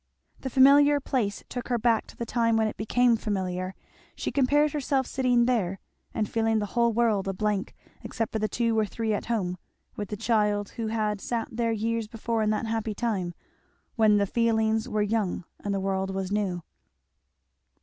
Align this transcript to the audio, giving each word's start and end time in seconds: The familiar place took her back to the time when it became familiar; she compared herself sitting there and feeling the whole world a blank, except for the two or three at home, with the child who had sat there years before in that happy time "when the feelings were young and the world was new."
The 0.39 0.49
familiar 0.49 0.99
place 0.99 1.43
took 1.47 1.67
her 1.67 1.77
back 1.77 2.07
to 2.07 2.17
the 2.17 2.25
time 2.25 2.57
when 2.57 2.67
it 2.67 2.75
became 2.75 3.15
familiar; 3.15 3.75
she 4.15 4.31
compared 4.31 4.71
herself 4.71 5.05
sitting 5.05 5.45
there 5.45 5.77
and 6.11 6.27
feeling 6.27 6.57
the 6.57 6.65
whole 6.73 6.91
world 6.91 7.27
a 7.27 7.33
blank, 7.33 7.75
except 8.03 8.31
for 8.31 8.39
the 8.39 8.47
two 8.47 8.75
or 8.79 8.83
three 8.87 9.13
at 9.13 9.27
home, 9.27 9.59
with 9.95 10.09
the 10.09 10.17
child 10.17 10.69
who 10.69 10.87
had 10.87 11.21
sat 11.21 11.49
there 11.51 11.71
years 11.71 12.07
before 12.07 12.41
in 12.41 12.49
that 12.49 12.65
happy 12.65 12.95
time 12.95 13.35
"when 13.95 14.17
the 14.17 14.25
feelings 14.25 14.89
were 14.89 15.03
young 15.03 15.45
and 15.63 15.71
the 15.71 15.79
world 15.79 16.09
was 16.15 16.31
new." 16.31 16.63